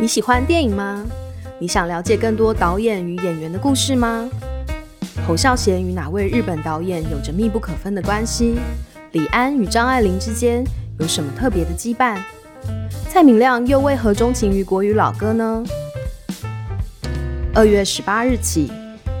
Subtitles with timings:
[0.00, 1.04] 你喜欢电影吗？
[1.58, 4.26] 你想了解更多导演与演员的故事吗？
[5.28, 8.56] 侯孝贤与哪位日本导演有着密不可分的关系？
[9.12, 10.64] 李安与张爱玲之间
[10.98, 12.16] 有什么特别的羁绊？
[13.10, 15.62] 蔡明亮又为何钟情于国语老歌呢？
[17.54, 18.72] 二月十八日起，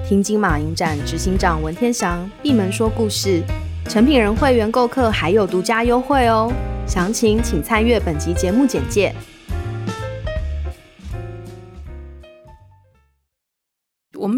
[0.08, 3.42] 听金马影展执行长文天祥闭门说故事，
[3.86, 6.50] 诚品人会员购客还有独家优惠哦！
[6.86, 9.14] 详情请参阅本集节目简介。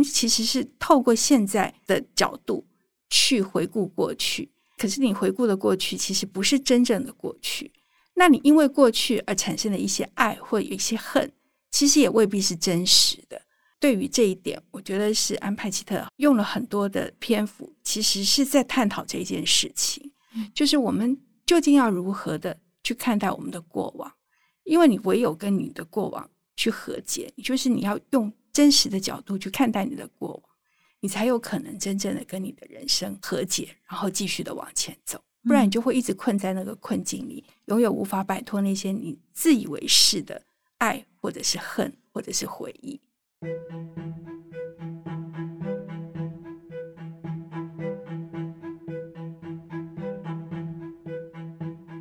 [0.02, 2.66] 们其实是透过现在的角度
[3.08, 7.72] 去回顾过去，可是你回顾的过去其实不是真正的过去。
[8.14, 11.32] 那你因为过去而产生的一些爱或有一些恨，
[11.70, 13.40] 其实也未必是真实的。
[13.80, 20.12] 对于这一点，我觉得是安派奇特用了很多的篇幅，其实是在探讨这件事情，
[20.54, 24.12] 就是我们究竟要如何的去看待我们的过往？
[24.64, 28.32] 因为你唯有跟你的过往去和解，就是你要用。
[28.52, 30.42] 真实的角度去看待你的过往，
[31.00, 35.18] 你才有可能真正的跟你的人生和解，然后继续的往前走。
[35.44, 40.42] 不然你就会一直困在那个困境里，永远无法摆脱那些你自以为是的
[40.78, 43.00] 爱，或者是恨，或者是回忆。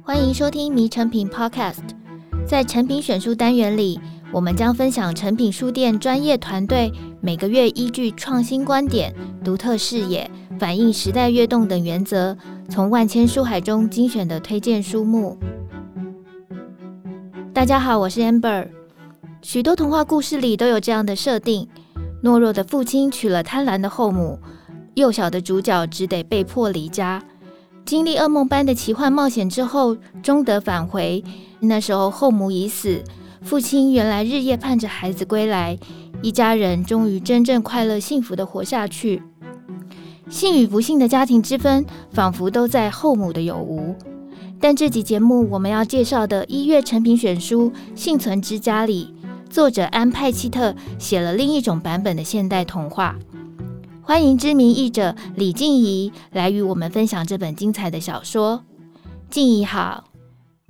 [0.04, 1.88] 欢迎收听《迷成品 Podcast》，
[2.46, 4.00] 在成品选书单元里。
[4.34, 12.38] 我们将分享诚品书店专业团队每个月依据创新观点、独特视野、反映时代跃动等原则，
[12.70, 15.38] 从万千书海中精选的推荐书目。
[17.54, 18.70] 大家好，我是 Amber。
[19.42, 21.68] 许多童话故事里都有这样的设定：
[22.24, 24.40] 懦弱的父亲娶了贪婪的后母，
[24.94, 27.22] 幼小的主角只得被迫离家，
[27.84, 31.22] 经历噩梦般的奇幻冒险之后，终得返回。
[31.60, 33.04] 那时候后母已死。
[33.42, 35.78] 父亲原来日夜盼着孩子归来，
[36.22, 39.22] 一家人终于真正快乐幸福的活下去。
[40.30, 43.94] 幸与不幸的家庭之分，仿佛都在后母的有无。
[44.60, 49.14] 但这集节目我们要介绍的一月成品选书《幸存之家》里，
[49.50, 53.18] 作者安派契特写了另一种版本的现代童话。
[54.04, 58.64] 欢迎知名译者李静怡来与我们分享这本精彩的小说。
[59.30, 60.11] 静怡好。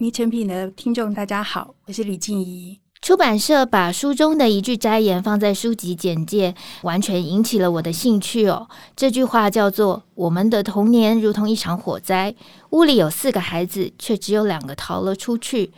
[0.01, 2.79] 迷成品的听众，大家好，我是李静怡。
[3.03, 8.67] 出版社把书中的一句摘言放在书籍简介，完全引起了我的兴趣哦。
[8.95, 12.33] 这句话叫做：“我们的童年如同一场火灾，
[12.71, 15.71] 屋里有四个孩子，却只有两个逃了出去。”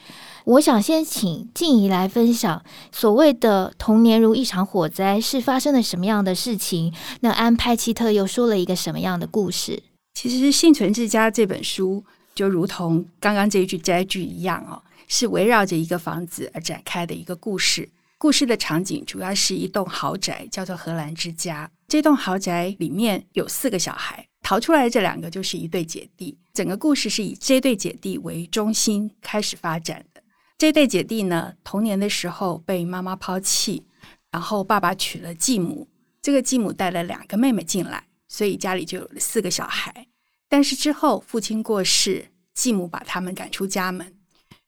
[0.46, 2.64] 我想先请静怡来分享，
[2.94, 6.94] 所谓的童年如一场火灾是发生了什么样的事情？
[7.20, 9.84] 那安派奇特又说了一个什么样的故事？
[10.14, 12.06] 其实《幸存之家》这本书。
[12.36, 17.90] 就如同刚刚这一句摘句一样哦，是围绕着一个房子而展开的一个故事。
[18.18, 21.70] 故事的场景主要是一栋豪宅，叫做荷兰之家。
[21.88, 26.38] 这栋豪宅里面有四个小孩，逃出来的这两个就是一对姐弟。
[26.54, 30.24] 整个故事是以这对姐弟为中心开始发展的。
[30.58, 33.84] 这对姐弟呢，童年的时候被妈妈抛弃，
[34.32, 35.90] 然后爸爸娶了继母，
[36.22, 40.08] 这个继母带了两个妹妹进来，所以家里就有了四个小孩。
[40.54, 44.14] 但是之后，父亲过世，继母把他们赶出家门，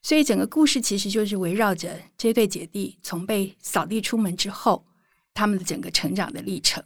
[0.01, 4.83] 所以整个故事其实就是围绕着这对姐弟从被扫地出门之后，
[5.35, 6.83] 他们的整个成长的历程。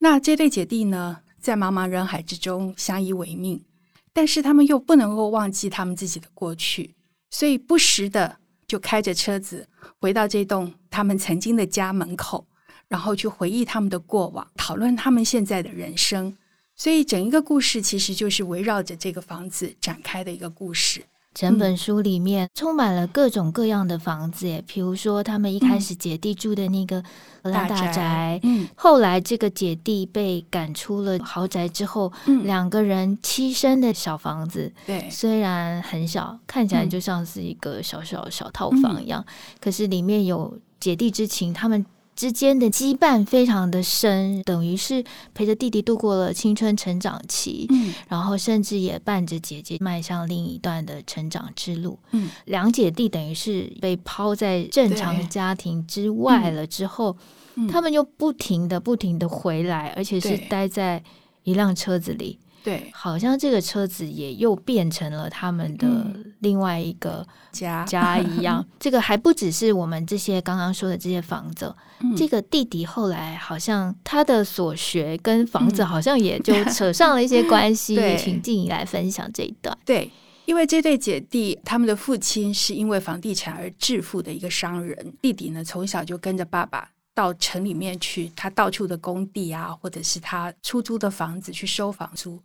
[0.00, 3.64] 那这对姐弟呢，在茫茫人海之中相依为命，
[4.12, 6.94] 但是他们又不能够忘记他们自己的过去，
[7.30, 8.36] 所以不时的
[8.68, 9.66] 就开着车子
[9.98, 12.46] 回到这栋他们曾经的家门口，
[12.88, 16.36] 然后去回忆他们的过往，讨论他们现在的人生。
[16.76, 21.02] 所以，整一个故事其实就是围绕着这个房子展开的一个故事。
[21.32, 27.02] 整本书里面充满了各种各样的房子，诶，比如说他们一开始姐弟住的那个
[27.42, 41.84] 荷兰大宅，嗯，后来这个姐弟被赶出了豪宅之后，嗯，两个人栖身的小房子，对，虽然很小，看起来就像是一个小小小套房一样，嗯，可是里面有姐弟之情，他们。
[42.16, 45.04] 之间的羁绊非常的深，等于是
[45.34, 51.98] 陪着弟弟度过了青春成长期，嗯，然后甚至也伴着姐姐迈向另一段的成长之路。
[52.12, 57.14] 嗯，两姐弟等于是被抛在正常家庭之外了之后，
[57.56, 61.04] 嗯，他们又不停的不停的回来，而且是待在
[61.44, 62.38] 一辆车子里。
[62.66, 66.04] 对，好像这个车子也又变成了他们的
[66.40, 68.66] 另外一个家家一样。
[68.80, 77.94] 这个还不只是我们这些刚刚说的这些房子，嗯，这个弟弟后来好像他的所学跟房子好像也就扯上了一些关系。
[77.96, 79.78] 对，请静怡来分享这一段。
[79.84, 80.10] 对，
[80.46, 92.38] 因为这对姐弟，他们的父亲是因为房地产而致富的一个商人，弟弟呢从小就跟着爸爸到城里面去，他到处的工地啊，或者是他出租的房子去收房租，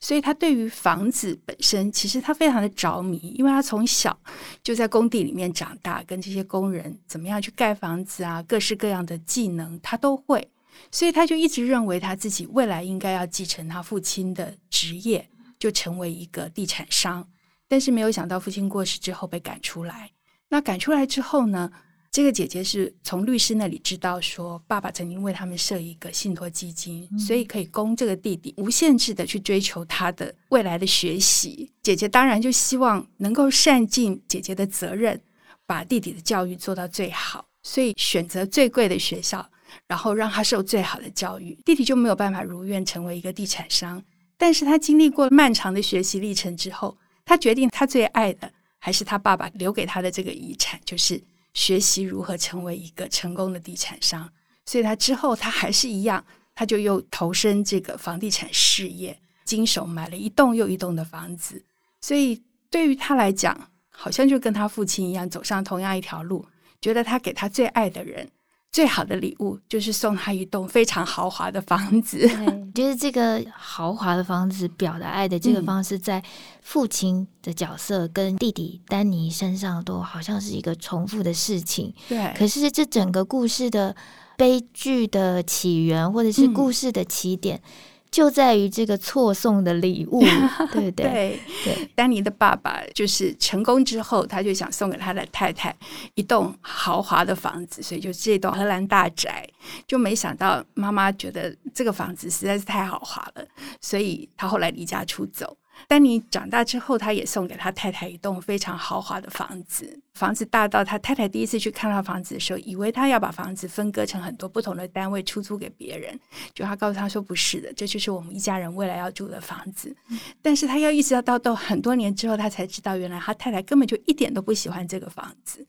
[0.00, 4.18] 所以他对于房子本身其实他非常的着迷，因为他从小
[4.64, 10.50] 就在工地里面长大，跟这些工人怎么样去盖房子啊，各式各样的技能他都会，
[10.90, 17.28] 所以他就一直认为他自己未来应该要继承他父亲的职业，就成为一个地产商。
[17.68, 20.10] 但是没有想到，父亲过世之后被赶出来。
[20.48, 21.70] 那赶出来之后呢？
[22.16, 31.70] 这个姐姐是从律师那里知道说，爸爸曾经为他们设一个信托基金，所以可以供这个弟弟无限制的去追求他的未来的学习。
[31.82, 35.20] 姐姐当然就希望能够善尽姐姐的责任，
[35.66, 39.46] 把弟弟的教育做到最好，所以选择最贵的学校，
[39.86, 41.54] 然后让他受最好的教育。
[41.66, 44.02] 弟弟就没有办法如愿成为一个地产商，
[44.38, 46.96] 但是他经历过漫长的学习历程之后。
[47.26, 51.22] 他决定，他最爱的还是他爸爸留给他的这个遗产，就是
[51.56, 54.30] 学习如何成为一个成功的地产商。
[54.66, 56.22] 所以，他之后他还是一样，
[56.54, 61.64] 他就又投身这个房地产事业，经手买了一栋又一栋的房子。
[62.02, 66.46] 所以，对于他来讲，好像就跟他父亲一样，走上同样一条路，
[66.80, 68.28] 觉得他给他最爱的人。
[68.72, 72.18] 最好的礼物就是送他一栋非常豪华的房子。
[72.18, 76.22] 对，就是这个豪华的房子表达爱的这个方式，在
[76.60, 81.94] 父亲的角色跟弟弟丹尼身上都好像是一个重复的事情。
[82.08, 83.96] 对，可是这整个故事的
[84.36, 87.56] 悲剧的起源，或者是故事的起点。
[87.56, 87.62] 嗯
[88.10, 90.20] 就在于这个错送的礼物，
[90.72, 90.92] 对不对？
[90.92, 95.74] 对对，丹尼的爸爸就是成功之后，他就想送给他的太太
[96.14, 99.46] 一栋豪华的房子，所以就这栋荷兰大宅。
[99.86, 103.44] 就没想到妈妈觉得这个房子实在是太豪华了，
[103.80, 105.56] 所以他后来离家出走。
[105.88, 109.98] 丹尼长大之后，他也送给他太太一栋非常豪华的房子。
[110.14, 116.18] 房子大到他太太第一次去看到房子的时候，以为他要把房子分割成很多不同的单位出租给别人。
[116.54, 119.94] 就他告诉他说：“不是的，这就是我们一家人未来要住的房子。”
[120.42, 125.66] 但是他要一直要到到很多年之后，他才知道原来他太太根本就一点都不喜欢这个房子。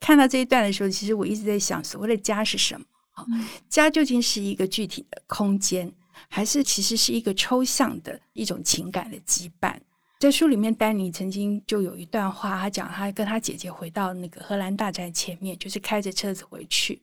[0.00, 2.86] 看到这一段的时候，其实我一直在想，所谓的家是什么？
[3.68, 5.92] 家究竟是一个具体的空间？
[6.28, 9.76] 还是其实是一个抽象的一种情感的羁绊。
[10.20, 17.02] 在书里面，丹尼曾经就有一段话，他讲他跟他姐姐回到那个荷兰大宅前面，就是开着车子回去，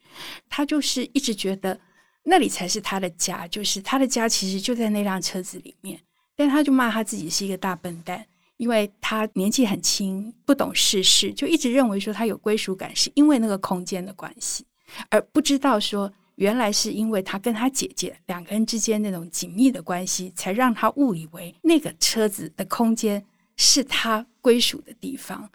[0.50, 1.80] 他就是一直觉得
[2.24, 6.00] 那里才是他的家，就是他的家其实就在那辆车子里面。
[6.36, 8.26] 但他就骂他自己是一个大笨蛋，
[8.58, 14.66] 因为他年纪很轻，不懂世事，就一直认为说他有归属感是因为那个空间的关系，
[15.10, 16.12] 而不知道说。
[16.36, 23.24] 原来是因为他跟他姐姐两个人之间那种紧密的关系，才让他误以为那个车子的空间
[23.58, 25.50] 是他归属的地方。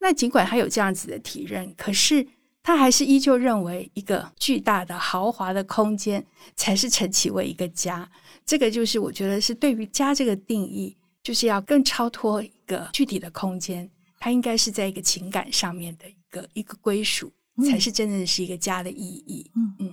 [0.00, 2.24] 那尽管他有这样子的体认，可是
[2.62, 8.08] 他还是依旧认为一个巨大的豪华的空间才是称其为一个家。
[8.46, 13.90] 这个就是我觉得是对于家这个定义，就是要更超脱一个具体的空间，
[14.20, 17.32] 它应该是在一个情感上面的一个一个归属，
[17.68, 19.50] 才是真正的是一个家的意义。
[19.56, 19.92] 嗯嗯。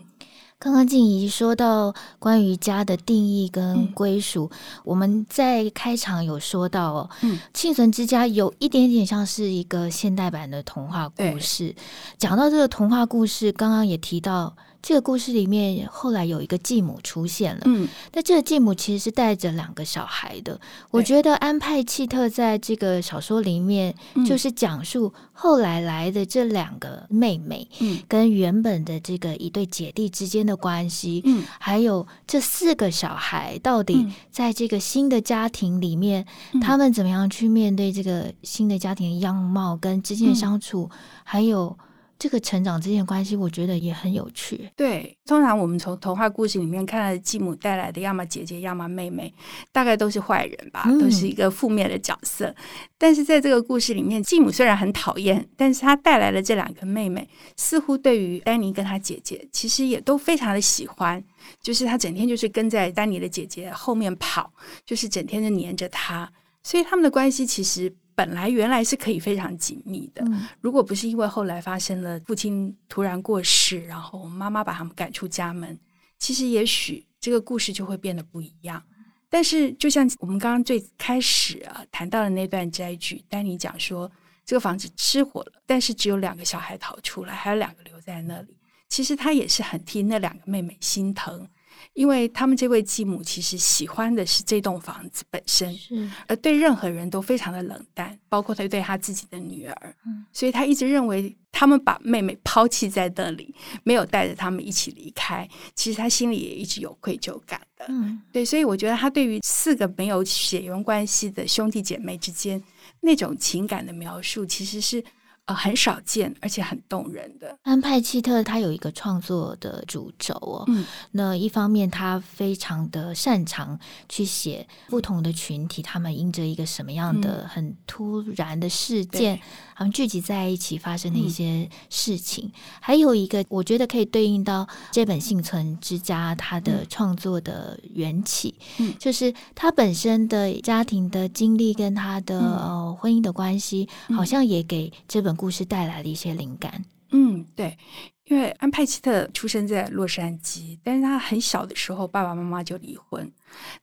[0.65, 11.75] 刚刚静怡说到关于家的定义跟归属，嗯、我们在开场有说到哦，嗯，幸存之家有一点点像是一个现代版的童话故事。
[12.17, 14.55] 讲到这个童话故事，刚刚也提到。
[14.87, 20.61] 这个故事里面后来有一个继母出现了，嗯，那这个继母其实是带着两个小孩的。
[20.91, 23.95] 我觉得安派契特在这个小说里面
[24.27, 36.23] 就是讲述后来来的这两个妹妹，嗯，跟原本的这个一对姐弟之间的关系，嗯，还有这四个小孩到底在这个新的家庭里面，
[36.61, 40.87] 他们怎么样去面对这个新的家庭的样貌跟之间的相处，
[41.23, 41.75] 还有。
[42.17, 44.69] 这个成长之间的关系，我觉得也很有趣。
[44.75, 49.33] 对，通常我们从童话故事里面看到的继母带来的，要么姐姐，要么妹妹，
[49.71, 52.47] 大概都是坏人吧，都是一个负面的角色。
[52.47, 52.55] 嗯、
[52.97, 61.23] 但是在这个故事里面，继母虽然很讨厌，但是她带来的这两个妹妹，似乎对于丹尼跟她姐姐，其实也都非常的喜欢。
[61.61, 64.51] 就是她整天就是跟在丹尼的姐姐后面跑，
[64.85, 66.31] 就是整天就黏着她，
[66.63, 67.93] 所以他们的关系其实。
[68.15, 70.25] 本来原来是可以非常紧密的，
[70.61, 75.77] 如果不是因为后来发生了父亲突然过世，然后妈妈把他们赶出家门，
[76.17, 78.81] 其实也许这个故事就会变得不一样。
[79.29, 84.09] 但是就像我们刚刚最开始啊谈到的那段摘句，丹尼讲说
[84.45, 88.55] 这个房子失火了，但是只有两个小孩逃出来，还有两个留在那里。
[88.87, 91.45] 其实他也是很替那两个妹妹心疼，
[91.93, 99.95] 因为他们这位继母其实喜欢的是这栋房子本身，是而对任何人都非常的冷淡，包括他对他自己的女儿。
[100.05, 105.47] 嗯，所以他一直认为他们把妹妹抛弃在那里，没有带着他们一起离开。
[105.73, 107.85] 其实他心里也一直有愧疚感的。
[107.89, 112.61] 嗯，对，所以我觉得他对于四个没有血缘关系的兄弟姐妹之间
[113.01, 115.03] 那种情感的描述，其实是。
[115.45, 117.55] 呃，很少见，而且很动人的。
[117.61, 129.39] 安派契特他有一个创作的主轴哦，嗯，那一方面他非常的擅长去写不同的群体，他们因着一个什么样的很突然的事件，
[129.75, 132.45] 他们聚集在一起发生的一些事情。
[132.45, 145.34] 嗯，还有一个，我觉得可以对应到这本幸存之家他的创作的缘起，嗯，就是他本身的家庭的经历跟他的呃婚姻的关系，好像也给这本。
[145.35, 147.77] 故事带来的一些灵感，嗯，对，
[148.25, 153.31] 因为安派奇特出生在洛杉矶，但是他很小的时候，爸爸妈妈就离婚，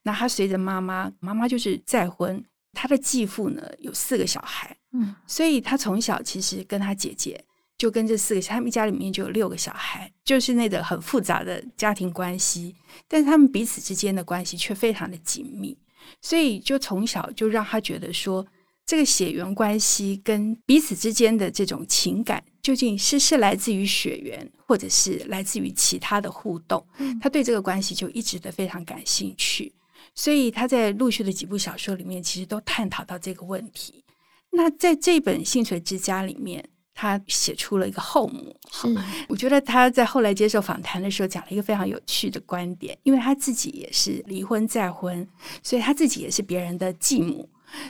[0.02, 7.44] 那他随着妈妈，妈妈就是再婚，他的继父呢有四个小孩，嗯，所以他从小其实跟他姐姐
[7.78, 12.75] 就跟这四个，他们一家里面就有六个小孩，就是那个很复杂的家庭关系，
[13.09, 15.78] 但是他们彼此之间的关系却非常的紧密，
[16.21, 18.47] 所以就从小就让他觉得说。
[18.92, 26.87] 这个血缘关系跟彼此之间的这种情感，究竟是是来自于血缘，或者是来自于其他的互动？
[27.18, 29.72] 他对这个关系就一直的非常感兴趣，
[30.14, 34.04] 所以他在陆续的几部小说里面，其实都探讨到这个问题。
[34.50, 38.54] 那在这本《幸存之家》里面，他写出了一个后母。
[38.70, 38.94] 是，
[39.26, 45.26] 我觉得他在后来接受访谈的时候，讲了一个非常有趣的观点，因为他自己也是离婚再婚，
[45.62, 47.49] 所以他自己也是别人的继母。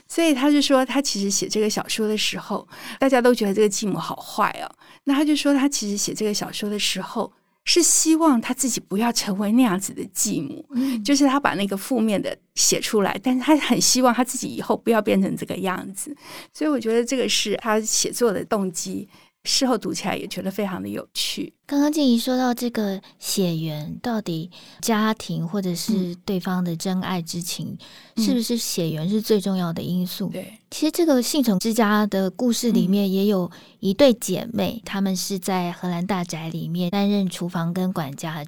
[0.08, 2.66] 所以他就说，他其实写这个小说的时候，
[2.98, 4.70] 大家都觉得这个继母好坏哦。
[5.04, 7.32] 那他就说，他其实写这个小说的时候，
[7.64, 16.16] 是希望他自己不要成为那样子的继母，嗯，就是他把那个负面的写出来，但是他很希望他自己以后不要变成这个样子。
[16.52, 19.08] 所以我觉得这个是他写作的动机。
[19.44, 21.52] 事后读起来也觉得非常的有趣。
[21.66, 24.48] 刚刚静怡说到这个血缘，到底
[24.80, 27.76] 家庭或者是对方的真爱之情，
[28.11, 30.28] 嗯、是不是血缘是最重要的因素？
[30.28, 33.50] 对，其实这个幸存之家的故事里面也有
[33.80, 38.44] 一对姐妹，她、嗯、们是在荷兰大宅里面担任厨房跟管家。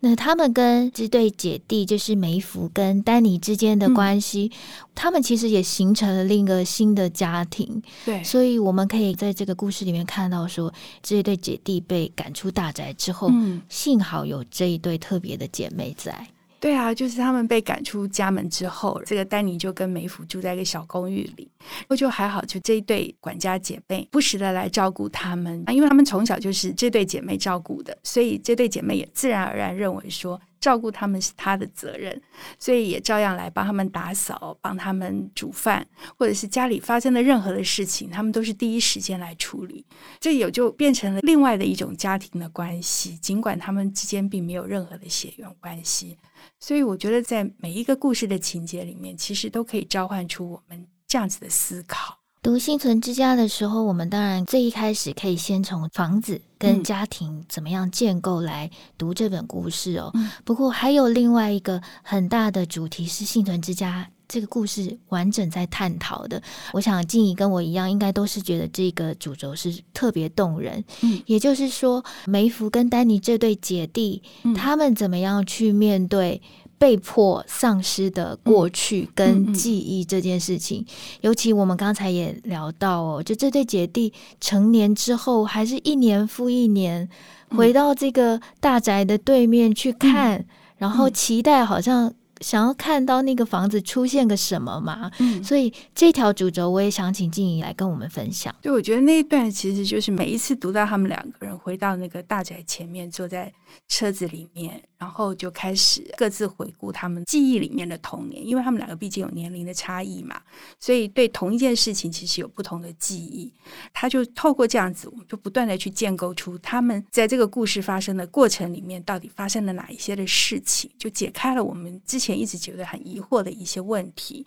[0.00, 7.82] 那他们跟这对姐弟，就是梅芙跟丹尼之间的关系，嗯，他们其实也形成了另一个新的家庭。
[8.04, 16.26] 对，所以我们可以在这个故事里面看到说，说这一对姐弟被赶出大宅之后，嗯，幸好有这一对特别的姐妹在。
[16.64, 21.46] 对啊，就是他们被赶出家门之后，这个丹尼就跟梅芙住在一个小公寓里，
[21.86, 30.40] 不就还好，就这一对管家姐妹不时的来照顾他们啊，因为他们从小就是这对姐妹照顾的，所以这对姐妹也自然而然认为说。
[30.64, 32.18] 照顾他们是他的责任，
[32.58, 39.84] 所以也照样来帮他们打扫、帮他们煮饭，或者是家里发生的任何的事情，他们都是第一时间来处理。
[40.18, 46.16] 这也就变成了另外的一种家庭的关系，尽管他们之间并没有任何的血缘关系。
[46.58, 52.23] 所以我觉得，在每一个故事的情节里面，其实都可以召唤出我们这样子的思考。
[52.44, 60.10] 读《幸存之家》的时候，我们当然最一开始可以先从房子跟家庭怎么样建构来读这本故事哦。
[60.12, 66.42] 嗯、不过还有另外一个很大的主题是《幸存之家》这个故事完整在探讨的。
[66.74, 70.84] 我想静怡跟我一样，应该都是觉得这个主轴是特别动人。
[71.00, 76.42] 嗯，也就是说，梅芙跟丹尼这对姐弟，嗯、他们怎么样去面对？
[76.84, 87.08] 被迫丧失的过去跟记忆这件事情，嗯嗯嗯、尤其我们刚才也聊到哦，就这对姐弟成年之后，还是一年复一年
[87.48, 92.12] 回到这个大宅的对面去看，嗯、然后期待好像。
[92.40, 95.10] 想要看到那个房子出现个什么嘛？
[95.20, 98.54] 嗯，所以这条主轴我也想请静怡来跟我们分享。
[98.60, 103.50] 对，我觉得那一段其实就是每一次读到他们两个人回到那个大宅前面，坐在
[103.88, 110.40] 车子里面，然后就开始各自回顾他们记忆里面的童年，因为他们两个毕竟有年龄的差异嘛，
[110.78, 113.52] 所以对同一件事情其实有不同的记忆。
[113.94, 122.34] 他就透过这样子，我们就不断的去建构出他们在这个故事发生的过程里面到底发生了哪一些的事情，就解开了我们之前。
[122.34, 124.44] 一直觉得很疑惑的一些问题，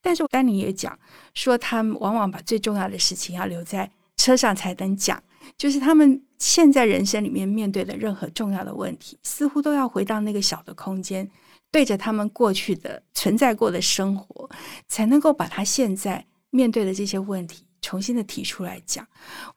[0.00, 0.96] 但是丹尼也讲
[1.34, 5.20] 说，他们往往把最重要的事情要留在车上才能讲，
[5.56, 11.28] 就是他们现在人生里面面对的任何重要的问题，似乎都要回到那个小的空间，
[11.70, 14.48] 对着他们过去的存在过的生活，
[14.88, 19.06] 才能够把他现在面对的这些问题重新的提出来讲。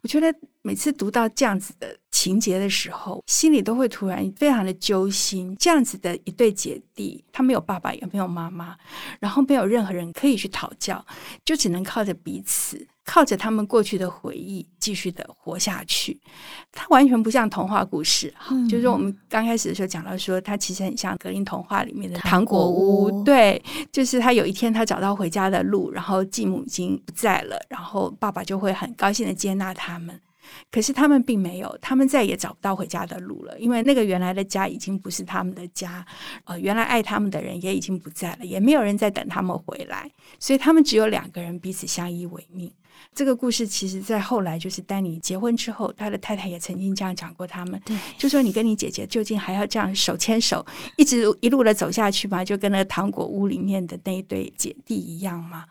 [0.02, 5.56] 我觉得每次读到这样子的情节的时候，心里都会突然非常的揪心。
[5.60, 8.78] 这样子的一对姐弟，他没有爸爸，也没有妈妈，
[9.20, 11.06] 然后没有任何人可以去讨教，
[11.46, 12.88] 就只能靠着彼此。
[13.08, 16.20] 靠着他们过去的回忆，继续的活下去。
[16.74, 23.06] 它完全不像童话故事，嗯、就是我们刚开始的时候讲到说，它其实很像格林童话里面的糖果屋。
[23.06, 30.20] 果屋对，就是他有一天他找到回家的路，然后继母已经不在了，然后爸爸就会很高兴的接纳他们。
[30.70, 36.06] 可是他们并没有，他们再也找不到回家的路了，因为那个原来的家已经不是他们的家，
[36.44, 42.70] 呃，原来爱他们的人也已经不在了，也没有人在等他们回来，所以他们只有两个人彼此相依为命。
[43.14, 50.66] 这个故事其实，在后来就是丹尼结婚之后，他的太太也曾经这样讲过他们，对，就说你跟你姐姐究竟还要这样手牵手，
[50.98, 52.46] 一直一路的走下去吗？
[52.46, 55.66] 就跟那个糖果屋里面的那一对姐弟一样吗？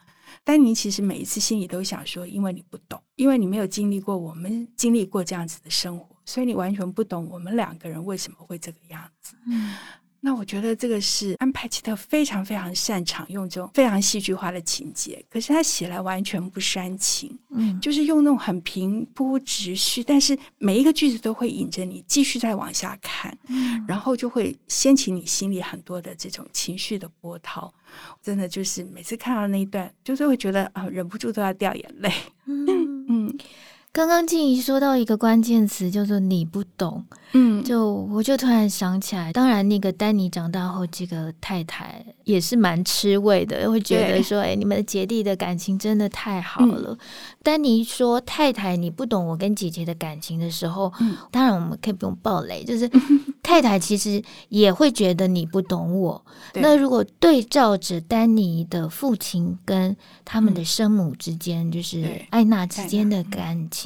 [0.44, 9.36] 丹尼其实每一次心里都想说，因为你不懂，因为你没有经历过我们经历过这样子的生活，所以你完全不懂我们两个人为什么会这个样子。
[9.46, 9.74] 嗯。
[10.20, 27.72] 那我觉得这个是安派奇特非常非常擅长用这种非常戏剧化的情节，可是他写来完全不煽情，嗯，就是用那种很平铺直叙，但是每一个句子都会引着你继续再往下看，嗯，然后就会掀起你心里很多的这种情绪的波涛，
[28.22, 32.12] 真的就是每次看到那一段，就是会觉得啊，忍不住都要掉眼泪，
[32.46, 33.06] 嗯。
[33.08, 33.38] 嗯。
[33.96, 37.02] 刚刚静怡说到一个关键词，叫做“你不懂”。
[37.32, 46.90] 嗯，就我就突然想起来，当然那个丹尼长大后，这个太太也是蛮吃味的，会觉得说：“哎，你们的姐弟的感情真的太好了。
[46.92, 46.98] 嗯”
[47.42, 52.86] 丹尼说：“太太，你不懂我跟姐姐的感情的时候，嗯，当然我们可以不用暴雷，就是
[53.42, 56.22] 太太其实也会觉得你不懂我。
[56.52, 63.85] 那如果对照着丹尼的父亲跟他们的生母之间，就是艾娜之间的感情。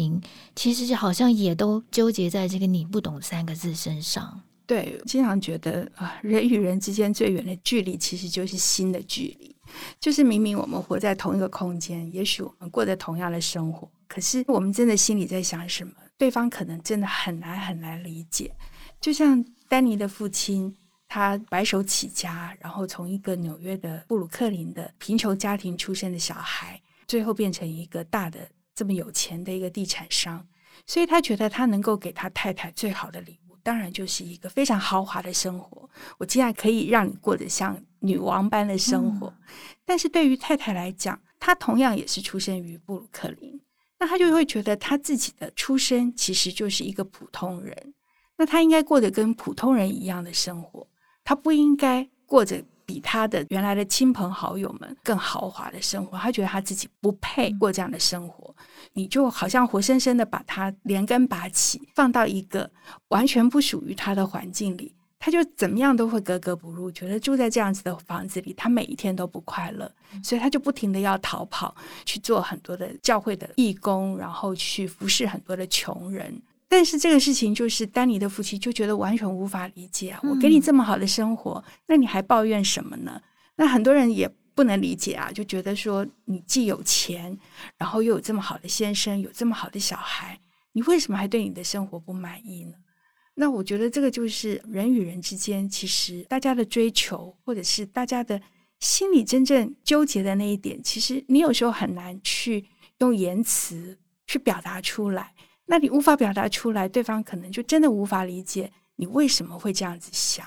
[0.54, 4.40] 其实好像也都纠结在这个“你不懂”三个字身上。
[4.66, 9.57] 对，经常觉得啊，人与人之间最远的距离，其实就是心的距离。
[9.99, 18.52] 就是明明我们活在同一个空间，也许我们过着同样的生活，可是我们真的心里在想什么，对方可能真的很难很难理解。
[19.00, 20.73] 就像丹尼的父亲，
[21.09, 28.38] 他白手起家，然后从一个纽约的布鲁克林的贫穷家庭出生的小孩，最后变成一个大的。
[28.81, 30.49] 这么有钱的一个地产商，
[30.87, 35.87] 所以他觉得他能够给他太太最好的礼物，当然就是一个非常豪华的生活。
[36.16, 39.27] 我竟然可以让你过得像女王般的生活。
[39.27, 39.55] 嗯。
[39.85, 43.61] 但是对于太太来讲，她同样也是出生于布鲁克林，
[43.99, 47.93] 那她就会觉得她自己的出生其实就是一个普通人，
[48.38, 50.88] 那她应该过得跟普通人一样的生活，
[51.23, 52.64] 她不应该过着。
[52.90, 58.53] 比他的原来的亲朋好友们更豪华的生活，他觉得他自己不配过这样的生活。
[58.94, 62.68] 你就好像活生生的把他连根拔起，放到一个
[63.11, 69.88] 完全不属于他的环境里，他就怎么样都会格格不入，觉得住在这样子的房子里，他每一天都不快乐，
[70.24, 71.72] 所以他就不停的要逃跑，
[72.05, 76.42] 去做很多的教会的义工，然后去服侍很多的穷人。
[76.70, 80.20] 但是这个事情就是丹尼的夫妻就觉得完全无法理解啊！
[80.22, 83.20] 我给你这么好的生活，那你还抱怨什么呢？
[83.56, 87.37] 那很多人也不能理解啊，就觉得说你既有钱，
[87.76, 90.38] 然后又有这么好的先生，有这么好的小孩，
[90.70, 92.74] 你为什么还对你的生活不满意呢？
[93.35, 98.40] 那我觉得这个就是人与人之间，其实大家的追求，或者是大家的
[98.78, 102.64] 心里真正纠结的那一点，其实你有时候很难去
[102.98, 105.35] 用言辞去表达出来。
[105.70, 110.44] 那你无法表达出来，对方可能就真的无法理解你为什么会这样子想，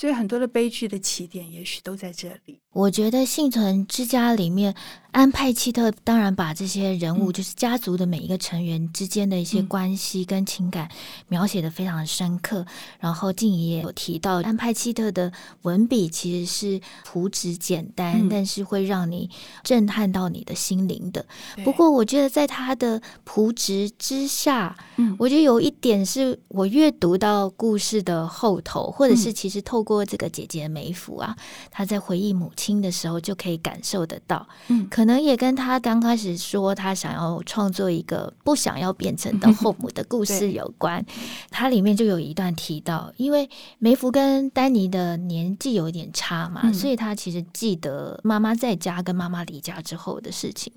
[0.00, 2.58] 所以很多的悲剧的起点也许都在这里。
[2.72, 4.74] 我觉得《幸存之家》里面。
[5.12, 10.88] 安派契特当然把这些人物，就是家族的每一个成员之间的一些关系跟情感
[11.26, 12.64] 描写的非常的深刻。
[13.00, 15.32] 然后静怡也有提到，安派契特的
[15.62, 19.28] 文笔其实是朴质简单，但是会让你
[19.64, 21.26] 震撼到你的心灵的。
[21.64, 24.78] 不过，我觉得在他的朴质之下，
[25.18, 31.36] 我觉得有一点是我阅读到故事的后头，或者是其实透过这个姐姐梅芙啊，
[31.70, 34.46] 她在回忆母亲的时候就可以感受得到。
[34.68, 34.86] 嗯。
[34.88, 41.04] 可能也跟她刚开始说她想要创作一个不想要变成的后母的故事 有关。
[41.50, 43.48] 它里面就有一段提到，因为
[43.78, 50.72] 梅芙跟丹尼的年纪有一点差嘛，所以她其实记得妈妈在家跟妈妈离家之后的事情。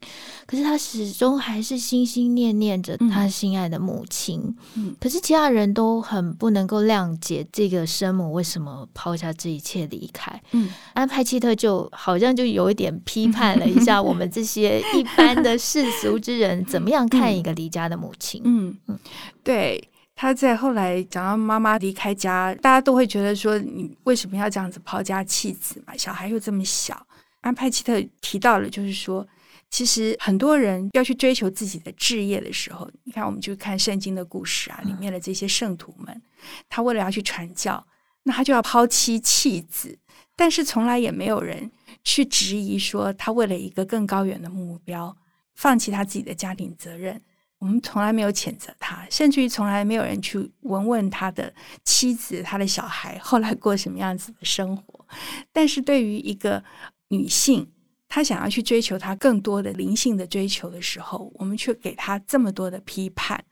[0.45, 4.56] 可是她始终还是心心念念着她心爱的母亲。
[4.99, 10.41] 可是其他人都很不能够谅解这个生母为什么抛下这一切离开。
[10.51, 18.41] 嗯，安派契特就好像就有一点批判了一下我们这些一般的世俗之人怎么样看一个离家的母亲。
[18.45, 18.99] 嗯嗯，
[19.43, 19.89] 对。
[20.15, 25.97] 他在后来讲到妈妈离开家，大家都会觉得说，你为什么要这样子抛家弃子嘛？
[25.97, 27.08] 小孩又这么小。
[27.41, 29.27] 安派契特提到了，就是说，
[29.71, 36.21] 其实很多人要去追求自己的志业的时候，你看，我们就看圣经的故事啊，里面的这些圣徒们，
[36.69, 37.84] 他为了要去传教，
[38.24, 39.98] 那他就要抛妻弃子，
[40.36, 41.72] 但是从来也没有人
[42.04, 45.16] 去质疑说，他为了一个更高远的目标，
[45.56, 47.22] 放弃他自己的家庭责任。
[47.60, 51.54] 我们从来没有谴责他，甚至于从来没有人去问问他的
[51.86, 55.06] 妻子、他的小孩后来过什么样子的生活。
[55.54, 56.62] 但是对于一个
[57.08, 57.72] 女性，
[58.13, 63.43] 他想要去追求他更多的灵性的追求的时候，我们却给他这么多的批判，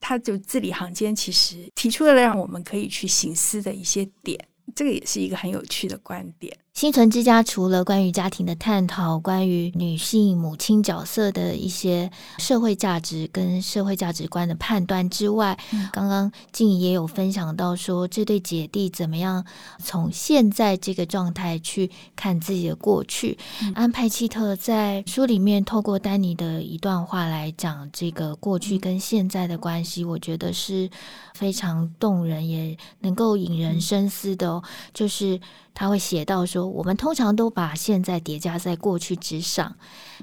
[0.00, 4.42] 他就字里行间其实提出了让我们可以去省思的一些点。
[4.74, 6.56] 这个也是一个很有趣的观点。
[6.76, 19.42] 心存之家除了关于家庭的探讨，关于女性母亲角色的一些社会价值跟社会价值观的判断之外，嗯、刚刚静怡也有分享到说，这对姐弟怎么样
[19.82, 23.38] 从现在这个状态去看自己的过去。
[23.62, 30.90] 嗯、安派契特在书里面透过丹尼的一段话来讲这个过去跟现在的关系，嗯、我觉得是
[31.32, 34.62] 非常动人，也能够引人深思的哦。
[34.62, 35.40] 嗯、就是
[35.76, 36.66] 他会写到说。
[36.66, 39.76] 我们通常都把现在叠加在过去之上，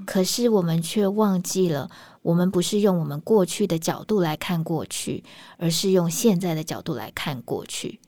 [0.03, 1.89] 可是我们却忘记了，
[2.23, 5.23] 我们不是用我们过去的角度来看过去，
[5.57, 7.99] 而是用现在的角度来看过去。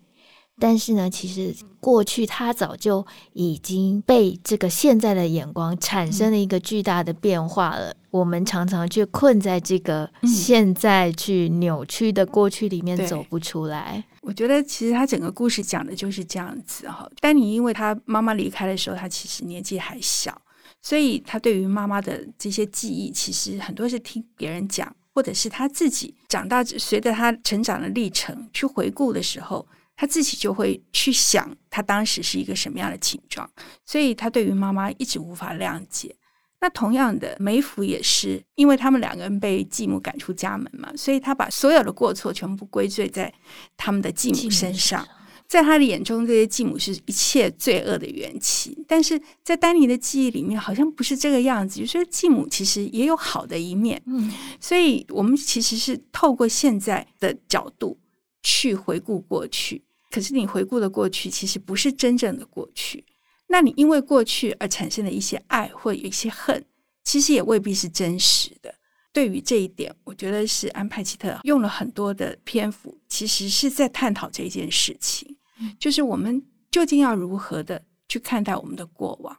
[0.58, 7.90] 但是呢，其实过去他早就已经被这个现在的眼光产生了一个巨大的变化了。
[7.90, 14.02] 嗯、我们常常却困在这个现在去扭曲的过去里面走不出来。
[14.22, 17.06] 我觉得其实他整个故事讲的就是这样子哈。
[17.20, 20.42] 丹尼因为他妈妈离开的时候，他其实年纪还小，
[20.82, 29.68] 所以他对于妈妈的这些记忆，其实很多是听别人讲，或者是他自己长大随着他成长的历程去回顾的时候。
[29.96, 33.50] 他自己就会去想他当时是一个什么样的情状，
[33.86, 36.16] 所以他对于妈妈一直无法谅解。
[36.62, 43.32] 那同样的，梅芙也是，因为他们两个人被继母赶出家门嘛，所以他把所有的过错全部归罪在
[43.78, 45.08] 他们的继母身上。
[45.48, 48.84] 在他的眼中，这些继母是一切罪恶的缘起。
[48.88, 54.02] 但是在丹尼的记忆里面，好像不是这个样子，就是说继母其实也有好的一面。
[54.08, 57.96] 嗯，所以我们其实是透过现在的角度
[58.46, 59.84] 去回顾过去。
[60.12, 63.04] 可是你回顾的过去，其实不是真正的过去。
[63.48, 66.64] 那你因为过去而产生的一些爱或有一些恨，
[67.04, 68.74] 其实也未必是真实的。
[69.12, 75.36] 对于这一点，我觉得是安派奇特用了很多的篇幅，其实是在探讨这件事情，
[75.80, 79.36] 就是我们究竟要如何的去看待我们的过往？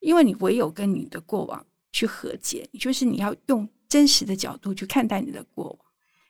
[0.00, 5.85] 因为你唯有跟你的过往去和解，就是你要用真实的角度去看待你的过往。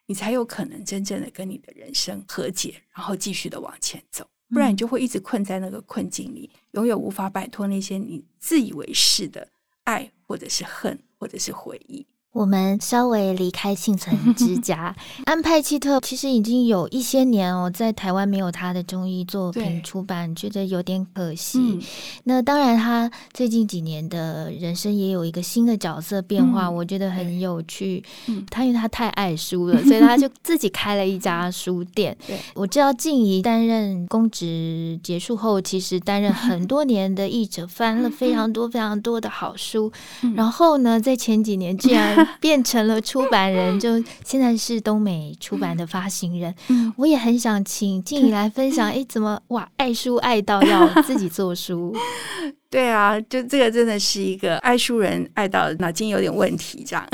[0.06, 9.48] 你才有可能真正的跟你的人生和解，然后继续的往前走，不然你就会一直困在那个困境里，永远无法摆脱那些你自以为是的
[9.84, 12.06] 爱，或者是恨，或者是回忆。
[12.36, 14.94] 我们稍微离开幸存之家，
[15.24, 21.58] 安派契特其实已经有一些年哦，在台湾没有他的中医作品出版，觉得有点可惜。
[21.58, 21.82] 嗯、
[22.24, 28.04] 那当然，他最近几年的人生也有一个新的角色变化，嗯、我觉得很有趣。
[28.26, 32.14] 嗯、他因为他太爱书了，所以他就自己开了一家书店。
[32.28, 39.90] 对我知道静怡担任公职结束后，其实担任很多年的译者，翻了 非常多非常多的好书。
[40.20, 42.25] 嗯、然后呢，在前几年竟然。
[42.40, 46.54] 变成了出版人，就现在是东美出版的发行人。
[46.68, 51.94] 嗯，我也很想请静怡来分享， 哎，怎么哇，爱书爱到要自己做书？
[52.70, 57.06] 对啊，就这个真的是一个爱书人爱到脑筋有点问题这样，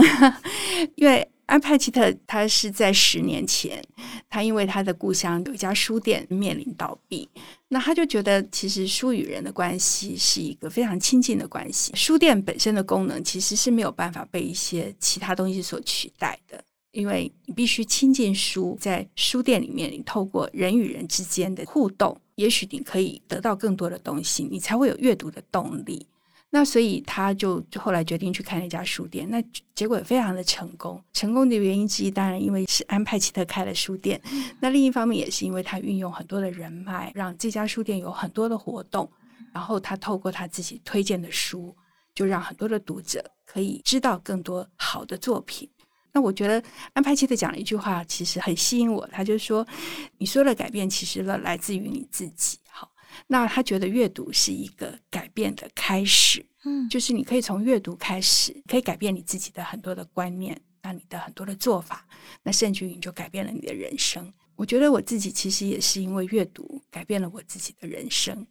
[0.97, 1.29] 因为。
[1.53, 3.85] 安派契特他是在十年前，
[4.31, 7.29] 他因为他的故乡有一家书店面临倒闭，
[7.69, 11.93] 那他就觉得其实书与人的关系是一个非常亲近的关系。
[11.95, 26.07] 书店本身的功能其实是没有办法被一些其他东西所取代的，因为你必须亲近书，在书店里面，你透过人与人之间的互动，也许你可以得到更多的东西，你才会有阅读的动力。
[26.55, 29.43] 那所以他就后来决定去开那家书店，那
[29.75, 31.03] 结果也非常的成功。
[31.15, 34.21] 成功的原因之一，当然因为是安派奇特开了书店。
[34.61, 39.11] 那另一方面也是因为他运用很多的人脉，让这家书店有很多的活动。
[39.51, 41.75] 然后他透过他自己推荐的书，
[42.15, 45.67] 就让很多的读者可以知道更多好的作品。
[46.13, 46.63] 那我觉得
[46.93, 49.07] 安派奇特讲了一句话，其实很吸引我。
[49.09, 49.67] 他就说
[50.19, 52.59] ：“你说的改变，其实来来自于你自己。”
[53.13, 53.25] 好。
[53.27, 62.07] 那他觉得阅读是一个改变的开始，嗯，就是你可以从阅读开始，可以改变你自己的很多的观念，那你的很多的做法，
[62.43, 64.33] 那甚至于你就改变了你的人生。
[64.55, 68.47] 我觉得我自己其实也是因为阅读改变了我自己的人生，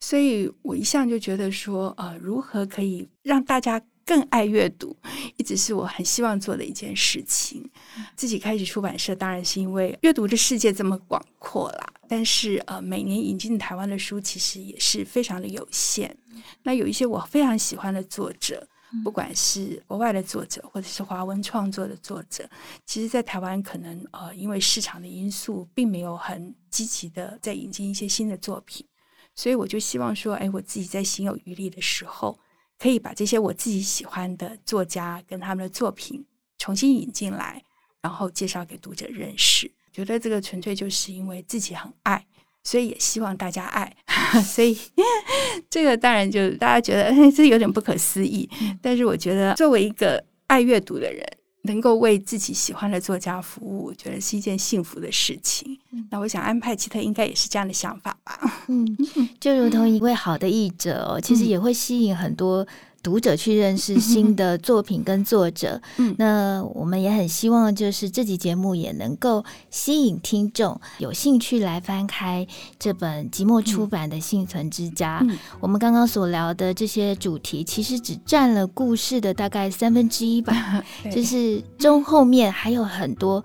[0.00, 4.96] 所以我一向就觉得说，呃，如何可以让大家更爱阅读，
[5.36, 7.68] 一直是我很希望做的一件事情。
[8.16, 11.92] 自己开始出版社，当然是因为阅读的世界这么广阔啦。
[12.08, 16.16] 但是，呃，每年引进台湾的书其实也是非常的有限。
[16.62, 18.68] 那有一些我非常喜欢的作者。
[19.02, 22.48] 不管是国外的作者，或者是华文创作的作者，
[22.86, 28.86] 其实，在台湾可能呃，因为市场的因素，并没有很积极的在引进一些新的作品，
[29.34, 32.38] 所以我就希望说，哎，我自己在行有余力的时候，
[32.78, 36.24] 可以把这些我自己喜欢的作家跟他们的作品
[36.58, 37.62] 重新引进来，
[38.00, 39.70] 然后介绍给读者认识。
[39.92, 42.26] 觉得这个纯粹就是因为自己很爱。
[42.66, 43.94] 所以也希望大家爱，
[44.42, 44.74] 所以
[45.68, 48.48] 这个当然就大家觉得哎， 这有点不可思议。
[48.80, 51.22] 但是我觉得，作为一个爱阅读的人，
[51.64, 55.78] 能够为自己喜欢的作家服务，我觉得是一件幸福的事情。
[56.10, 58.38] 那我想，安派奇特应该也是这样的想法吧？
[58.68, 58.96] 嗯，
[59.40, 62.66] 就如同一位好的译者哦，其实也会吸引很多。
[63.04, 72.46] 读者去认识新的作品跟作者，嗯，那我们也很希望，就是这集节目也能够吸引听众有兴趣来翻开
[72.78, 75.20] 这本即墨出版的《幸存之家》。
[75.28, 83.44] 嗯，我们刚刚所聊的这些主题，其实只占了故事的大概三分之一吧， 就是中后面还有很多。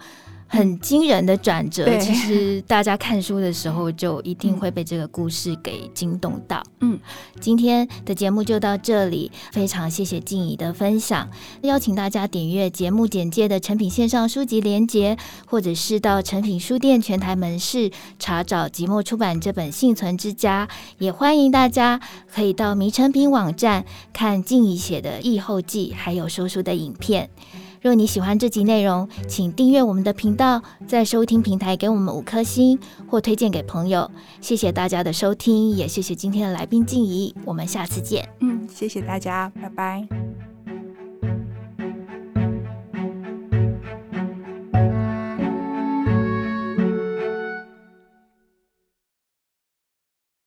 [0.51, 6.61] 很惊人的转折，其实大家看书的时候就一定会被这个故事给惊动到。
[6.81, 6.99] 嗯，
[7.39, 11.29] 今天的节目就到这里，非常谢谢静怡的分享。
[11.61, 20.67] 邀请大家点阅节目简介的成品线上书籍连结，或者是到成品书店全台门市查找即墨出版这本《幸存之家》。
[20.97, 21.99] 也欢迎大家
[22.33, 27.29] 可以到迷成品网站看静怡写的译后记，还有说书的影片。
[27.81, 34.09] 若你喜欢这集内容，请订阅我们的频道，在收听平台给我们五颗星或推荐给朋友。
[34.41, 38.27] 谢谢大家的收听，也谢谢今天的来宾静怡，我们下次见。
[38.41, 40.48] 嗯，谢谢大家，拜拜。